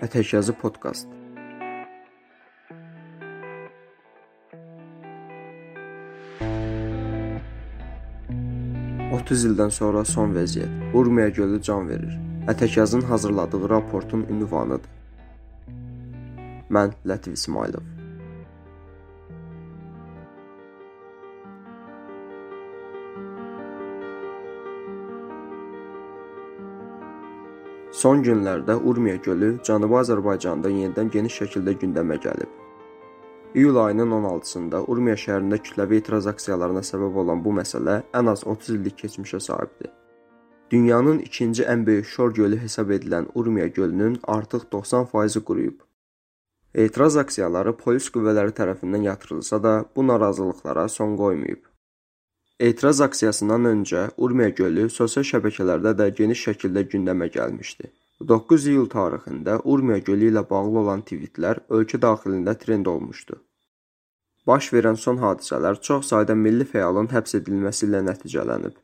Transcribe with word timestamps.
Ətəkyazı 0.00 0.54
podkast. 0.56 1.08
Otuz 9.12 9.44
ildən 9.44 9.68
sonra 9.76 10.06
son 10.08 10.32
vəziyyət. 10.32 10.96
Urmiya 10.96 11.28
gölü 11.28 11.60
can 11.62 11.88
verir. 11.92 12.16
Ətəkyazın 12.48 13.04
hazırladığı 13.12 13.68
raportun 13.76 14.24
ünvanıdır. 14.32 14.88
Mən 16.72 16.96
Lətif 17.04 17.36
İsmailov. 17.36 17.99
Son 27.92 28.20
günlərdə 28.22 28.76
Urmiya 28.86 29.16
gölü 29.18 29.56
Cənubi 29.66 29.96
Azərbaycanda 29.98 30.70
yenidən 30.70 31.08
geniş 31.10 31.40
şəkildə 31.40 31.72
gündəmə 31.80 32.20
gəlib. 32.22 32.50
İyul 33.58 33.80
ayının 33.82 34.12
16-sında 34.14 34.84
Urmiya 34.86 35.16
şəhərində 35.18 35.58
kütləvi 35.58 35.98
etiraz 35.98 36.28
aksiyalarına 36.30 36.84
səbəb 36.86 37.18
olan 37.24 37.42
bu 37.42 37.50
məsələ 37.56 37.96
ən 38.14 38.30
az 38.30 38.44
30 38.46 38.76
illik 38.76 38.96
keçmişə 39.00 39.40
sahibdir. 39.42 39.90
Dünyanın 40.70 41.18
ikinci 41.18 41.66
ən 41.66 41.82
böyük 41.86 42.06
şor 42.06 42.34
gölü 42.34 42.60
hesab 42.62 42.94
edilən 42.94 43.26
Urmiya 43.34 43.66
gölünün 43.66 44.20
artıq 44.22 44.70
90% 44.72 45.40
quruyub. 45.40 45.80
Etiraz 46.74 47.16
aksiyaları 47.16 47.74
polis 47.76 48.06
qüvvələri 48.14 48.54
tərəfindən 48.54 49.02
yatırılsa 49.10 49.62
da, 49.62 49.84
bu 49.96 50.06
narazılıqlara 50.06 50.88
son 50.88 51.16
qoymayıb. 51.16 51.69
Etiraz 52.60 53.00
aksiyasından 53.00 53.64
öncə 53.64 54.00
Urmiya 54.20 54.50
gölü 54.56 54.82
sosial 54.92 55.24
şəbəkələrdə 55.24 55.94
də 56.00 56.08
geniş 56.16 56.40
şəkildə 56.46 56.82
gündəmə 56.94 57.28
gəlmişdi. 57.36 57.88
9 58.32 58.66
iyul 58.72 58.88
tarixində 58.94 59.54
Urmiya 59.64 60.02
gölü 60.08 60.28
ilə 60.32 60.42
bağlı 60.50 60.82
olan 60.82 61.00
tweetlər 61.10 61.62
ölkə 61.78 62.00
daxilində 62.02 62.54
trend 62.64 62.90
olmuşdu. 62.92 63.38
Baş 64.50 64.68
verən 64.74 65.00
son 65.04 65.22
hadisələr 65.22 65.80
çox 65.88 66.12
sayda 66.12 66.36
milli 66.42 66.68
fəalın 66.74 67.08
həbs 67.14 67.38
edilməsi 67.40 67.86
ilə 67.88 68.04
nəticələnib. 68.10 68.76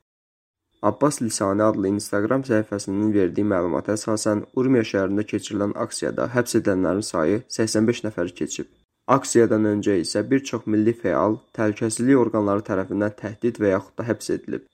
Abbas 0.92 1.20
Lisani 1.22 1.68
adlı 1.68 1.92
Instagram 1.98 2.48
səhifəsinin 2.48 3.12
verdiyi 3.18 3.44
məlumata 3.52 3.98
əsasən 4.00 4.46
Urmiya 4.56 4.88
şəhərində 4.94 5.28
keçirilən 5.34 5.76
aksiyada 5.84 6.30
həbs 6.38 6.62
edilənlərin 6.62 7.08
sayı 7.12 7.44
85 7.60 8.04
nəfəri 8.08 8.36
keçib. 8.40 8.72
Aksiyadan 9.06 9.62
öncə 9.70 10.00
isə 10.02 10.20
bir 10.30 10.40
çox 10.48 10.64
milli 10.66 10.90
fəal 11.02 11.36
təhlükəsizlik 11.54 12.18
orqanları 12.18 12.64
tərəfindən 12.66 13.12
təhdid 13.20 13.60
və 13.62 13.68
yaxud 13.76 13.94
da 14.00 14.06
həbs 14.08 14.32
edilib. 14.34 14.64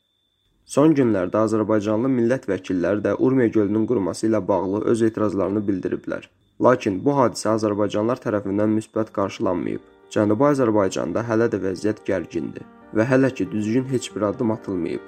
Son 0.65 0.95
günlərdə 0.97 1.43
Azərbaycanlı 1.49 2.09
millət 2.09 2.49
vəkilləri 2.49 3.05
də 3.05 3.13
Urmiya 3.27 3.53
gölünün 3.59 3.85
quruması 3.91 4.31
ilə 4.31 4.41
bağlı 4.49 4.81
öz 4.95 5.03
etirazlarını 5.11 5.61
bildiriblər. 5.69 6.31
Lakin 6.65 6.97
bu 7.05 7.19
hadisə 7.19 7.53
Azərbaycanlılar 7.59 8.25
tərəfindən 8.25 8.73
müsbət 8.79 9.13
qarşılanmayıb. 9.19 9.85
Cənubi 10.17 10.49
Azərbaycanda 10.55 11.27
hələ 11.29 11.53
də 11.53 11.61
vəziyyət 11.67 12.01
gərgindir 12.09 12.65
və 12.97 13.05
hələ 13.13 13.35
ki 13.37 13.51
düzgün 13.53 13.85
heç 13.93 14.15
bir 14.17 14.31
addım 14.33 14.57
atılmayıb. 14.57 15.05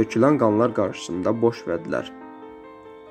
Tökülən 0.00 0.38
qanlar 0.40 0.70
qarşısında 0.72 1.32
boş 1.40 1.58
vədlər. 1.68 2.06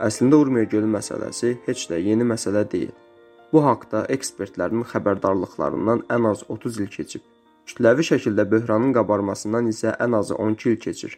Əslində 0.02 0.40
Urmiya 0.42 0.66
gölü 0.72 0.88
məsələsi 0.90 1.52
heç 1.68 1.84
də 1.92 2.00
yeni 2.02 2.26
məsələ 2.32 2.64
deyil. 2.72 2.96
Bu 3.52 3.62
haqqda 3.62 4.00
ekspertlərin 4.16 4.82
xəbərdarlıqlarından 4.94 6.02
ən 6.16 6.26
az 6.32 6.42
30 6.56 6.80
il 6.82 6.90
keçib. 6.96 7.22
Kütləvi 7.70 8.08
şəkildə 8.10 8.48
böhranın 8.56 8.96
qabarmasından 8.98 9.70
isə 9.70 9.94
ən 10.08 10.18
azı 10.18 10.34
12 10.48 10.70
il 10.72 10.80
keçir. 10.88 11.14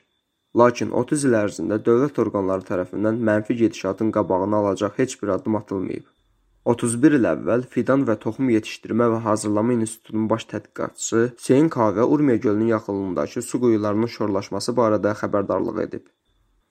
Lakin 0.59 0.91
30 1.03 1.23
il 1.29 1.39
ərzində 1.45 1.79
dövlət 1.85 2.19
orqanları 2.25 2.67
tərəfindən 2.73 3.23
mənfi 3.31 3.55
gedişatın 3.63 4.11
qabağını 4.17 4.59
alacaq 4.59 4.99
heç 4.99 5.21
bir 5.23 5.37
addım 5.37 5.55
atılmayıb. 5.61 6.03
31 6.61 7.15
il 7.17 7.23
əvvəl 7.25 7.63
Fidan 7.73 8.03
və 8.05 8.19
Toxum 8.21 8.49
Yetişdirmə 8.53 9.07
və 9.09 9.19
Hazırlama 9.25 9.73
İnstitutunun 9.73 10.27
baş 10.29 10.43
tədqiqatçısı 10.51 11.21
Hüseyn 11.31 11.69
Kavə 11.73 12.03
Urmiya 12.05 12.37
gölünün 12.43 12.67
yaxınlığındakı 12.75 13.41
su 13.41 13.59
quyularının 13.63 14.11
şorlaşması 14.15 14.75
barədə 14.77 15.15
xəbərdarlıq 15.21 15.79
edib. 15.83 16.03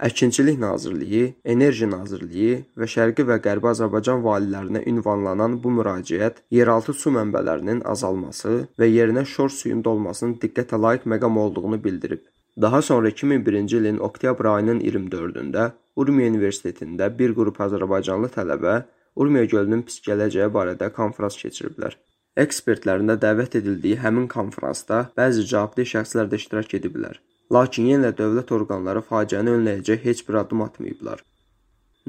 Əkinçilik 0.01 0.61
Nazirliyi, 0.62 1.25
Enerji 1.45 1.89
Nazirliyi 1.91 2.61
və 2.78 2.87
Şərqi 2.93 3.27
və 3.33 3.41
Qərbi 3.47 3.69
Azərbaycan 3.73 4.23
valilərinə 4.28 4.84
ünvanlanan 4.93 5.59
bu 5.65 5.75
müraciət 5.81 6.39
yeraltı 6.55 6.95
su 6.95 7.11
mənbələrinin 7.17 7.83
azalması 7.95 8.55
və 8.78 8.89
yerinə 8.93 9.27
şor 9.27 9.51
suyun 9.57 9.83
dolmasının 9.84 10.39
diqqətə 10.45 10.78
layiq 10.84 11.11
məqam 11.15 11.37
olduğunu 11.47 11.83
bildirib. 11.84 12.22
Daha 12.61 12.83
sonra 12.83 13.11
2001-ci 13.11 13.77
ilin 13.77 13.99
oktyabr 13.99 14.53
ayının 14.55 14.81
24-də 14.81 15.71
Urmiya 15.97 16.31
Universitetində 16.31 17.11
bir 17.19 17.34
qrup 17.34 17.61
azərbaycanlı 17.67 18.31
tələbə 18.39 18.78
Urmiya 19.16 19.44
gölünün 19.54 19.82
pis 19.88 19.98
gələcəyi 20.06 20.50
barədə 20.54 20.91
konfrans 20.98 21.37
keçiriblər. 21.43 21.97
Ekspertlərin 22.44 23.10
də 23.10 23.16
dəvət 23.25 23.56
edildiyi 23.60 23.98
həmin 24.04 24.28
konfransda 24.34 25.00
bəzi 25.16 25.47
cavabdeh 25.53 25.88
şəxslər 25.93 26.31
də 26.31 26.38
iştirak 26.43 26.75
ediblər. 26.78 27.19
Lakin 27.53 27.88
yenə 27.91 28.12
dövlət 28.21 28.53
orqanları 28.54 29.03
faciəni 29.09 29.56
önləyəcək 29.56 30.04
heç 30.06 30.22
bir 30.28 30.38
addım 30.44 30.62
atmayıblar. 30.66 31.25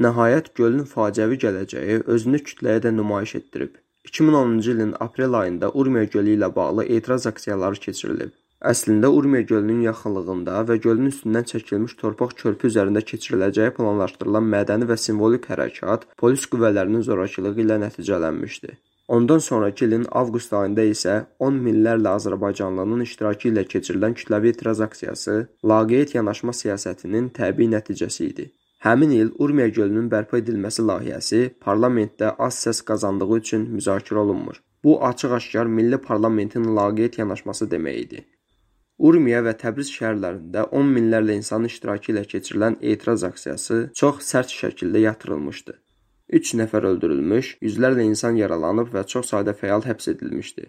Nəhayət 0.05 0.51
gölün 0.59 0.85
faciəvi 0.91 1.39
gələcəyi 1.45 2.03
özünü 2.15 2.43
kütləyə 2.49 2.83
də 2.85 2.91
nümayiş 2.97 3.35
etdirib. 3.41 3.73
2010-cu 4.07 4.71
ilin 4.75 4.93
aprel 4.99 5.33
ayında 5.39 5.71
Urmiya 5.73 6.03
gölü 6.13 6.37
ilə 6.37 6.55
bağlı 6.55 6.85
etiraz 6.85 7.27
aksiyaları 7.27 7.81
keçirilib. 7.87 8.31
Əslində 8.69 9.09
Urmiya 9.09 9.41
gölünün 9.49 9.79
yaxınlığında 9.87 10.59
və 10.69 10.75
gölün 10.83 11.09
üstündən 11.09 11.47
çəkilmiş 11.49 11.95
torpaq 11.97 12.35
körpü 12.41 12.69
üzərində 12.69 13.01
keçiriləcəyi 13.11 13.73
planlaşdırılan 13.73 14.49
mədəni 14.53 14.85
və 14.91 14.97
simvolik 15.01 15.47
hərəkat 15.49 16.03
polis 16.21 16.43
qüvvələrinin 16.51 17.01
zorakılığı 17.07 17.55
ilə 17.63 17.79
nəticələnmişdi. 17.81 18.75
Ondan 19.15 19.41
sonrakı 19.45 19.85
ilin 19.85 20.05
avqust 20.19 20.53
ayında 20.53 20.85
isə 20.91 21.15
10 21.47 21.57
minlərlə 21.65 22.13
azərbaycanlının 22.19 23.01
iştirakı 23.07 23.49
ilə 23.49 23.63
keçirilən 23.71 24.13
kütləvi 24.19 24.53
etiraz 24.53 24.81
aksiyası 24.85 25.37
laqeyd 25.71 26.13
yanaşma 26.17 26.53
siyasətinin 26.59 27.31
təbii 27.39 27.71
nəticəsi 27.71 28.27
idi. 28.27 28.45
Həmin 28.85 29.15
il 29.15 29.31
Urmiya 29.39 29.71
gölünün 29.79 30.11
bərpa 30.13 30.37
edilməsi 30.37 30.85
layihəsi 30.85 31.41
parlamentdə 31.65 32.35
az 32.47 32.61
səs 32.67 32.83
qazandığı 32.85 33.37
üçün 33.39 33.65
müzakirə 33.73 34.21
olunmur. 34.25 34.61
Bu 34.83 34.95
açıq-aşkar 35.09 35.65
milli 35.79 35.97
parlamentin 35.97 36.69
laqeyd 36.77 37.17
yanaşması 37.23 37.69
demək 37.73 37.99
idi. 38.05 38.23
Urmiya 39.09 39.39
və 39.41 39.55
Təbriz 39.57 39.89
şəhərlərində 39.95 40.67
10 40.77 40.89
minlərlə 40.95 41.33
insanın 41.39 41.71
iştirakı 41.71 42.11
ilə 42.13 42.21
keçirilən 42.33 42.75
etiraz 42.93 43.23
aksiyası 43.25 43.77
çox 43.97 44.19
sərt 44.27 44.53
şəkildə 44.53 45.01
yatırılmışdı. 45.07 45.73
3 46.39 46.51
nəfər 46.59 46.85
öldürülmüş, 46.91 47.49
yüzlərlə 47.65 48.05
insan 48.05 48.37
yaralanıb 48.37 48.91
və 48.93 49.03
çox 49.13 49.33
sayda 49.33 49.55
fəal 49.57 49.81
həbs 49.89 50.11
edilmişdi. 50.13 50.67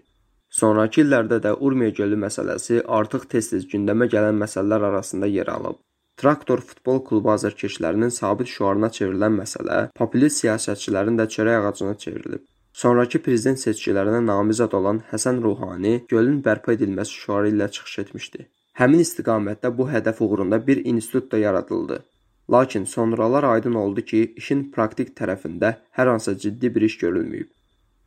Sonrakı 0.60 1.02
illərdə 1.04 1.42
də 1.44 1.52
Urmiya 1.60 1.92
gölü 1.98 2.16
məsələsi 2.24 2.80
artıq 3.00 3.28
tez-tez 3.34 3.68
gündəmə 3.74 4.08
gələn 4.14 4.40
məsələlər 4.40 4.88
arasında 4.88 5.28
yer 5.28 5.52
alıb. 5.52 5.76
Traktor 6.16 6.64
futbol 6.70 7.04
klubu 7.04 7.34
azarkeşlərinin 7.34 8.16
sabit 8.16 8.48
şüarına 8.54 8.88
çevrilən 8.96 9.36
məsələ 9.42 9.78
populist 10.00 10.40
siyasətçilərin 10.40 11.20
də 11.20 11.28
çörək 11.36 11.68
ağacına 11.68 11.94
çevrilib. 12.06 12.48
Sonrakı 12.72 13.18
prezident 13.22 13.60
seçkilərinə 13.60 14.22
namizəd 14.24 14.72
olan 14.78 15.02
Həsən 15.10 15.42
Ruhani 15.44 15.92
gölün 16.08 16.38
bərpa 16.44 16.72
edilməsi 16.72 17.18
şüarı 17.24 17.50
ilə 17.52 17.68
çıxış 17.76 17.98
etmişdi. 18.02 18.46
Həmin 18.80 19.04
istiqamətdə 19.04 19.70
bu 19.78 19.88
hədəf 19.90 20.22
uğrunda 20.24 20.58
bir 20.66 20.84
institut 20.84 21.32
da 21.32 21.38
yaradıldı. 21.38 22.02
Lakin 22.50 22.84
sonralar 22.84 23.44
aydın 23.44 23.74
oldu 23.74 24.02
ki, 24.02 24.34
işin 24.36 24.70
praktik 24.72 25.12
tərəfində 25.18 25.74
hər 25.98 26.06
hansı 26.06 26.38
ciddi 26.38 26.74
bir 26.74 26.88
iş 26.88 26.98
görülməyib. 27.04 27.50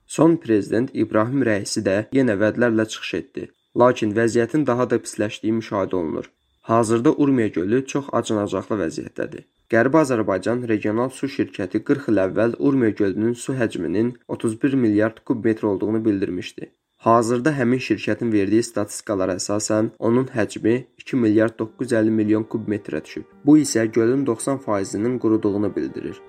Son 0.08 0.36
prezident 0.38 0.90
İbrahim 0.94 1.46
Rəisi 1.46 1.86
də 1.86 1.98
yenə 2.18 2.36
vədlərlə 2.42 2.88
çıxış 2.90 3.14
etdi. 3.22 3.50
Lakin 3.78 4.14
vəziyyətin 4.18 4.66
daha 4.68 4.90
da 4.90 5.00
pisləşdiyi 5.06 5.54
müşahidə 5.60 5.96
olunur. 5.96 6.32
Hazırda 6.62 7.14
Urmiya 7.14 7.48
gölü 7.48 7.86
çox 7.86 8.06
acınacaqlı 8.12 8.76
vəziyyətdədir. 8.82 9.46
Qərbi 9.74 9.98
Azərbaycan 9.98 10.60
Regional 10.70 11.08
Su 11.10 11.26
Şirkəti 11.36 11.80
40 11.86 12.10
il 12.12 12.20
əvvəl 12.22 12.52
Urmiya 12.68 12.94
gölünün 13.00 13.32
su 13.44 13.56
həcminin 13.58 14.12
31 14.36 14.76
milyard 14.82 15.24
kub 15.26 15.48
metr 15.48 15.66
olduğunu 15.70 16.04
bildirmişdi. 16.06 16.68
Hazırda 17.06 17.54
həmin 17.60 17.82
şirkətin 17.88 18.30
verdiyi 18.36 18.68
statistikalara 18.68 19.40
əsasən 19.42 19.90
onun 20.10 20.30
həcmi 20.36 20.76
2 21.02 21.20
milyard 21.24 21.58
950 21.64 22.14
milyon 22.20 22.46
kub 22.54 22.70
metrə 22.76 23.02
düşüb. 23.06 23.26
Bu 23.46 23.58
isə 23.64 23.90
gölün 23.98 24.26
90%-nin 24.30 25.20
quruduğunu 25.20 25.76
bildirir. 25.76 26.22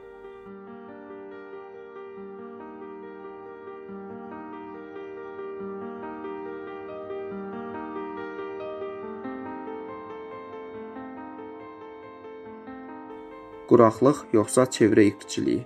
Quraqlıq 13.70 14.18
yoxsa 14.32 14.62
çevrə 14.74 15.02
irqçiliyi? 15.08 15.62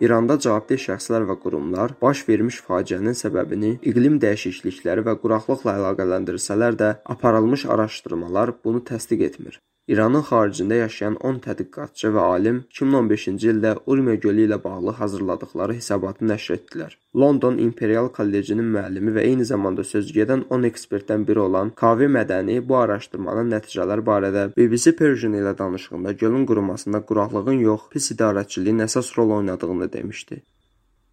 İranda 0.00 0.38
cavabdeh 0.44 0.80
şəxslər 0.80 1.26
və 1.28 1.34
qurumlar 1.42 1.92
baş 2.02 2.22
vermiş 2.28 2.60
faciənin 2.68 3.16
səbəbini 3.18 3.72
iqlim 3.90 4.16
dəyişiklikləri 4.22 5.04
və 5.08 5.14
quraqlıqla 5.22 5.74
əlaqələndirsələr 5.80 6.78
də, 6.82 6.90
aparılmış 7.14 7.66
araşdırmalar 7.74 8.54
bunu 8.64 8.80
təsdiq 8.90 9.24
etmir. 9.28 9.58
İranın 9.88 10.20
xaricində 10.28 10.76
yaşayan 10.76 11.14
10 11.28 11.36
tədqiqatçı 11.44 12.10
və 12.12 12.24
alim 12.30 12.56
2015-ci 12.78 13.46
ildə 13.52 13.70
Urmiya 13.88 14.18
gölü 14.24 14.42
ilə 14.44 14.58
bağlı 14.64 14.92
hazırladıqları 14.98 15.76
hesabatı 15.78 16.26
nəşr 16.28 16.56
etdilər. 16.56 16.96
London 17.22 17.56
İmperial 17.66 18.10
Kollecinin 18.18 18.68
müəllimi 18.74 19.14
və 19.16 19.24
eyni 19.30 19.46
zamanda 19.48 19.86
sözügedən 19.92 20.42
10 20.56 20.66
ekspertdən 20.70 21.24
biri 21.30 21.40
olan 21.44 21.70
Kavi 21.82 22.10
Mədəni 22.18 22.58
bu 22.68 22.76
araşdırmanın 22.82 23.48
nəticələri 23.54 24.04
barədə 24.10 24.44
BBC 24.58 24.92
Persian 25.00 25.38
ilə 25.40 25.54
danışığında 25.62 26.12
gölün 26.24 26.44
qurumasında 26.52 27.00
quraqlığın 27.08 27.64
yox, 27.64 27.88
pis 27.94 28.10
idarəçiliyin 28.16 28.84
əsas 28.90 29.14
rol 29.16 29.38
oynadığını 29.38 29.88
demişdi. 29.96 30.42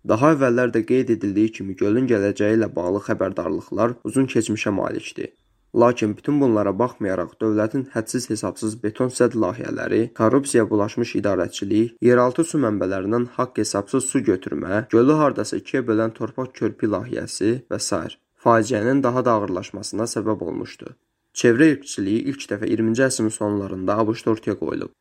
Daha 0.08 0.36
əvvəllər 0.36 0.76
də 0.76 0.84
qeyd 0.92 1.16
edildiyi 1.16 1.56
kimi 1.62 1.80
gölün 1.80 2.12
gələcəyi 2.12 2.60
ilə 2.60 2.68
bağlı 2.76 3.06
xəbərdarlıqlar 3.08 3.96
uzun 4.04 4.28
keçmişə 4.36 4.76
malikdir. 4.84 5.32
Lakin 5.76 6.18
bütün 6.18 6.42
bunlara 6.42 6.72
baxmayaraq 6.80 7.32
dövlətin 7.42 7.82
hədsiz 7.94 8.30
hesabsız 8.30 8.76
beton 8.84 9.10
sədd 9.12 9.34
layihələri, 9.44 10.02
korrupsiyaya 10.20 10.70
bulaşmış 10.70 11.16
idarəçilik, 11.20 11.98
yeraltı 12.10 12.46
su 12.52 12.62
mənbələrindən 12.66 13.26
haqq 13.38 13.60
hesabsız 13.64 14.08
su 14.12 14.22
götürmə, 14.30 14.86
gölü 14.96 15.20
hardasa 15.22 15.60
ikiyə 15.60 15.84
bölən 15.90 16.16
torpaq 16.20 16.54
körpü 16.60 16.92
layihəsi 16.96 17.52
və 17.72 17.80
s. 17.90 18.02
faciənin 18.46 19.04
daha 19.04 19.26
da 19.26 19.32
ağırlaşmasına 19.32 20.08
səbəb 20.16 20.48
olmuşdu. 20.48 20.96
Çevrə 21.40 21.72
irqçiliyi 21.74 22.26
ilk 22.32 22.46
dəfə 22.52 22.72
20-ci 22.72 23.04
əsrin 23.10 23.32
sonlarında 23.40 23.98
ABŞ-da 24.02 24.32
ortaya 24.32 24.56
qoyulub. 24.62 24.92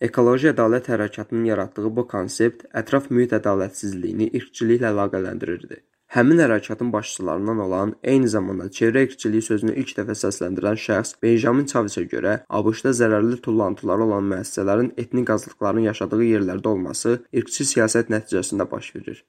Ekoloji 0.00 0.48
ədalət 0.54 0.88
hərəkatının 0.92 1.44
yaratdığı 1.52 1.90
bu 1.96 2.06
konsept 2.08 2.64
ətraf 2.80 3.10
mühit 3.10 3.36
ədalətsizliyini 3.36 4.30
irqçiliklə 4.38 4.94
əlaqələndirirdi. 4.94 5.84
Həmin 6.14 6.38
hərəkatın 6.38 6.92
başçılarından 6.94 7.58
olan, 7.58 7.92
eyni 8.06 8.28
zamanda 8.28 8.68
çevrə 8.76 9.00
irqçiliyi 9.02 9.42
sözünü 9.42 9.72
ilk 9.80 9.88
dəfə 9.96 10.14
səsləndirən 10.14 10.76
şəxs 10.78 11.16
Benjamin 11.24 11.64
Chavezə 11.72 12.04
görə 12.12 12.34
ABŞ-da 12.58 12.90
zərərli 12.98 13.38
tullantıları 13.42 14.04
olan 14.04 14.28
müəssisələrin 14.30 14.92
etnik 15.02 15.32
azlıqların 15.34 15.88
yaşadığı 15.88 16.20
yerlərdə 16.28 16.70
olması 16.70 17.14
irqçi 17.40 17.66
siyasət 17.70 18.12
nəticəsində 18.14 18.66
baş 18.70 18.90
verir. 18.96 19.24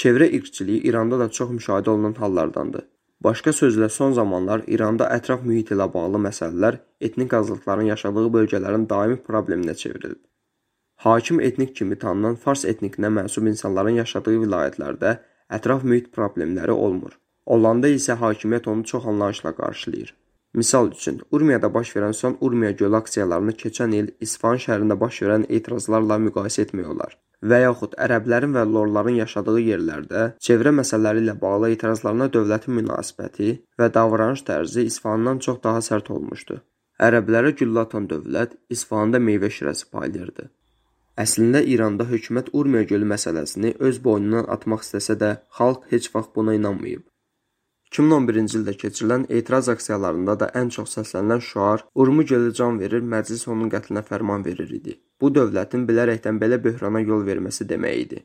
Çevrə 0.00 0.26
irqçiliyi 0.38 0.82
İranda 0.90 1.18
da 1.22 1.28
çox 1.38 1.54
müşahidə 1.58 1.88
olunan 1.94 2.16
hallardandır. 2.24 2.84
Başqa 3.24 3.54
sözlə 3.56 3.88
son 3.88 4.12
zamanlar 4.18 4.64
İranda 4.66 5.06
ətraf 5.14 5.46
mühit 5.48 5.72
ilə 5.72 5.86
bağlı 5.94 6.20
məsələlər 6.26 6.76
etnik 7.08 7.32
azlıqların 7.38 7.88
yaşadığı 7.94 8.26
bölgələrin 8.34 8.84
daimi 8.90 9.16
probleminə 9.30 9.76
çevrilib. 9.84 10.20
Hakim 11.06 11.40
etnik 11.40 11.72
kimi 11.76 11.96
tanınan 12.04 12.36
fars 12.44 12.66
etnikinə 12.74 13.08
mənsub 13.20 13.48
insanların 13.48 13.98
yaşadığı 14.02 14.36
vilayətlərdə 14.44 15.14
ətraf 15.50 15.84
mühit 15.84 16.12
problemləri 16.16 16.74
olmur. 16.86 17.18
Olanda 17.46 17.88
isə 17.88 18.16
hakimiyyət 18.20 18.70
onu 18.72 18.84
çox 18.84 19.06
anlayışla 19.06 19.52
qarşılayır. 19.56 20.14
Misal 20.56 20.90
üçün, 20.92 21.20
Urmiyada 21.30 21.74
baş 21.74 21.90
verən 21.96 22.12
son 22.12 22.36
Urmiya 22.40 22.70
gölü 22.70 22.96
aksiyalarını 22.96 23.52
keçən 23.62 23.94
il 23.94 24.06
İsfahan 24.26 24.62
şəhərində 24.64 24.96
baş 25.00 25.18
verən 25.22 25.44
etirazlarla 25.58 26.16
müqayisə 26.26 26.64
etmək 26.66 26.88
olar. 26.94 27.18
Və 27.50 27.58
yaxud 27.60 27.92
ərəblərin 28.04 28.56
və 28.56 28.62
lorların 28.70 29.18
yaşadığı 29.20 29.58
yerlərdə 29.66 30.22
çevrə 30.46 30.72
məsələləri 30.78 31.22
ilə 31.26 31.34
bağlı 31.42 31.70
etirazlarına 31.74 32.30
dövlətin 32.38 32.78
münasibəti 32.78 33.50
və 33.78 33.90
davranış 33.98 34.46
tərzi 34.48 34.86
İsfahandan 34.90 35.44
çox 35.46 35.60
daha 35.66 35.84
sərt 35.90 36.08
olmuşdu. 36.16 36.62
Ərəblərə 37.08 37.52
güllə 37.60 37.84
atan 37.84 38.08
dövlət 38.08 38.56
İsfahanda 38.72 39.20
meyvə 39.20 39.52
şirəsi 39.58 39.90
paylayırdı. 39.92 40.48
Əslində 41.22 41.62
İranda 41.64 42.04
hökumət 42.10 42.50
Urmiya 42.52 42.84
gölü 42.88 43.06
məsələsini 43.08 43.70
öz 43.88 43.98
boynundan 44.04 44.50
atmaq 44.54 44.82
istəsə 44.84 45.14
də, 45.22 45.30
xalq 45.58 45.86
heç 45.92 46.10
vaxt 46.14 46.34
buna 46.36 46.54
inanmayıb. 46.58 47.06
2011-ci 47.92 48.58
ildə 48.58 48.74
keçirilən 48.82 49.24
etiraz 49.38 49.70
aksiyalarında 49.72 50.34
da 50.42 50.50
ən 50.60 50.68
çox 50.76 50.98
səslənilən 50.98 51.40
şüar 51.48 51.86
Urmu 51.94 52.26
gölü 52.32 52.52
can 52.58 52.80
verir, 52.82 53.00
məclis 53.14 53.46
onun 53.48 53.72
qətlinə 53.72 54.02
fərman 54.10 54.44
verir 54.44 54.76
idi. 54.80 54.98
Bu 55.20 55.32
dövlətin 55.32 55.88
bilərəkdən 55.88 56.42
belə 56.42 56.60
böhrana 56.68 57.00
yol 57.00 57.24
verməsi 57.30 57.68
demək 57.72 57.98
idi. 58.04 58.22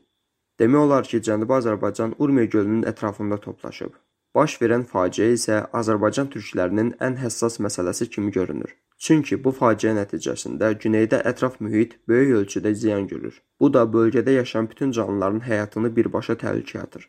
Demək 0.60 0.86
olar 0.86 1.08
ki, 1.08 1.24
Cənubi 1.28 1.60
Azərbaycan 1.62 2.18
Urmiya 2.20 2.52
gölünün 2.58 2.84
ətrafında 2.92 3.40
toplaşıb. 3.46 3.96
Baş 4.36 4.58
verən 4.60 4.84
faciə 4.92 5.32
isə 5.38 5.64
Azərbaycan 5.80 6.28
türklərinin 6.36 6.96
ən 7.00 7.20
həssas 7.24 7.62
məsələsi 7.64 8.10
kimi 8.12 8.36
görünür. 8.36 8.76
Çünki 9.02 9.38
bu 9.44 9.50
faciə 9.58 9.96
nəticəsində 9.98 10.68
güneydə 10.82 11.20
ətraf 11.30 11.56
mühit 11.66 11.96
böyük 12.10 12.36
ölçüdə 12.40 12.74
ziyan 12.82 13.08
görür. 13.10 13.40
Bu 13.60 13.72
da 13.74 13.82
bölgədə 13.96 14.36
yaşayan 14.36 14.70
bütün 14.70 14.92
canlıların 14.98 15.42
həyatını 15.48 15.90
birbaşa 15.96 16.36
təhlükəyə 16.44 16.84
atır. 16.84 17.08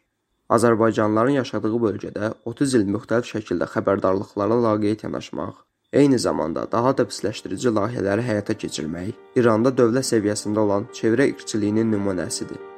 Azərbaycanlıların 0.57 1.37
yaşadığı 1.41 1.83
bölgədə 1.85 2.33
30 2.55 2.79
il 2.81 2.89
müxtəlif 2.97 3.29
şəkildə 3.35 3.69
xəbərdarlıqlara 3.77 4.61
laqeyd 4.65 5.05
yanaşmaq, 5.05 5.55
eyni 5.93 6.19
zamanda 6.19 6.67
daha 6.73 6.97
da 6.97 7.09
pisləşdirici 7.13 7.77
layihələri 7.77 8.29
həyata 8.31 8.57
keçirmək 8.65 9.41
İranda 9.43 9.77
dövlət 9.83 10.15
səviyyəsində 10.15 10.65
olan 10.69 10.89
çevrə 10.97 11.29
irqçiliyinin 11.35 11.93
nümunəsidir. 11.93 12.72